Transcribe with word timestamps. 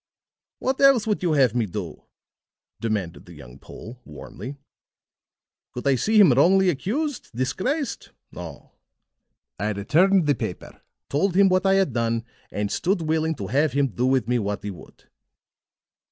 "What 0.57 0.81
else 0.81 1.05
would 1.05 1.21
you 1.21 1.33
have 1.33 1.53
me 1.53 1.67
do?" 1.67 2.05
demanded 2.79 3.27
the 3.27 3.35
young 3.35 3.59
Pole, 3.59 4.01
warmly. 4.03 4.57
"Could 5.73 5.85
I 5.87 5.93
see 5.93 6.19
him 6.19 6.31
wrongfully 6.31 6.71
accused, 6.71 7.29
disgraced? 7.35 8.09
No. 8.31 8.71
I 9.59 9.69
returned 9.73 10.25
the 10.25 10.33
paper, 10.33 10.81
told 11.07 11.35
him 11.35 11.49
what 11.49 11.67
I 11.67 11.75
had 11.75 11.93
done, 11.93 12.25
and 12.49 12.71
stood 12.71 13.03
willing 13.03 13.35
to 13.35 13.45
have 13.45 13.73
him 13.73 13.89
do 13.89 14.07
with 14.07 14.27
me 14.27 14.39
what 14.39 14.63
he 14.63 14.71
would." 14.71 15.03